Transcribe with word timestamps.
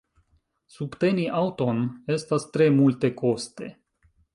Subteni 0.75 1.27
aŭton 1.43 1.85
estas 2.17 2.51
tre 2.57 2.71
multekoste. 2.83 3.75